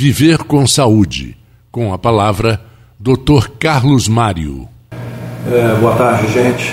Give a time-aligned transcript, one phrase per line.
[0.00, 1.36] Viver com Saúde.
[1.72, 2.60] Com a palavra,
[3.00, 3.48] Dr.
[3.58, 4.68] Carlos Mário.
[4.92, 6.72] É, boa tarde, gente.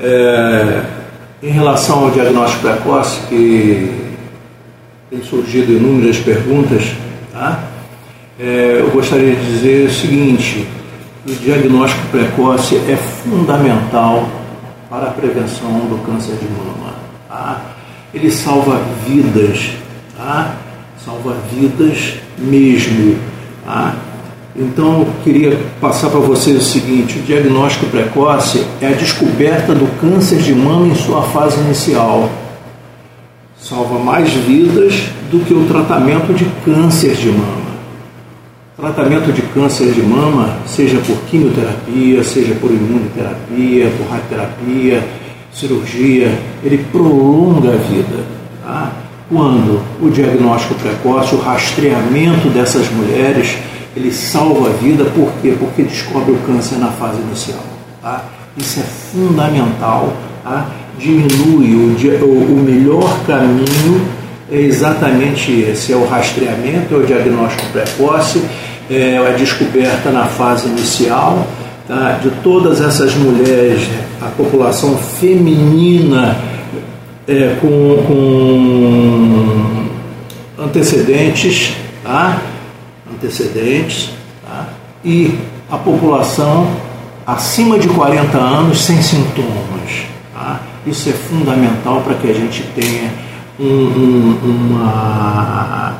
[0.00, 0.82] É,
[1.44, 4.16] em relação ao diagnóstico precoce, que
[5.08, 6.92] tem surgido inúmeras perguntas,
[7.32, 7.68] tá?
[8.36, 10.66] É, eu gostaria de dizer o seguinte:
[11.24, 14.28] o diagnóstico precoce é fundamental
[14.90, 16.94] para a prevenção do câncer de mama.
[17.28, 17.60] Tá?
[18.12, 19.70] Ele salva vidas,
[20.16, 20.65] tá?
[21.06, 23.16] Salva vidas mesmo.
[23.64, 23.94] Tá?
[24.56, 29.86] Então, eu queria passar para vocês o seguinte: o diagnóstico precoce é a descoberta do
[30.00, 32.28] câncer de mama em sua fase inicial.
[33.56, 37.66] Salva mais vidas do que o tratamento de câncer de mama.
[38.76, 45.02] Tratamento de câncer de mama, seja por quimioterapia, seja por imunoterapia, por radioterapia,
[45.52, 48.24] cirurgia, ele prolonga a vida.
[48.62, 48.92] Tá?
[49.28, 53.56] Quando o diagnóstico precoce, o rastreamento dessas mulheres,
[53.96, 55.54] ele salva a vida, por quê?
[55.58, 57.64] Porque descobre o câncer na fase inicial.
[58.00, 58.24] Tá?
[58.56, 60.12] Isso é fundamental,
[60.44, 60.68] tá?
[60.98, 64.06] diminui o, o melhor caminho
[64.50, 68.42] é exatamente esse, é o rastreamento, é o diagnóstico precoce,
[68.88, 71.46] é a descoberta na fase inicial
[71.88, 72.18] tá?
[72.22, 73.88] de todas essas mulheres,
[74.22, 76.36] a população feminina
[77.28, 79.86] é, com, com,
[80.62, 82.40] antecedentes, tá?
[83.12, 84.10] antecedentes,
[84.44, 84.68] tá?
[85.04, 85.38] e
[85.70, 86.68] a população
[87.26, 90.06] acima de 40 anos sem sintomas.
[90.32, 90.60] Tá?
[90.86, 93.10] Isso é fundamental para que a gente tenha
[93.58, 95.94] um, um, uma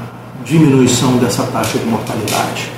[0.44, 2.75] diminuição dessa taxa de mortalidade.